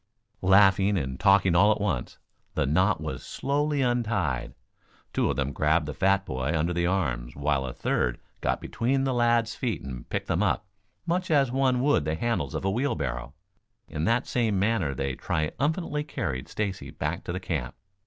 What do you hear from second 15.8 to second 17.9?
carried Stacy back to the camp.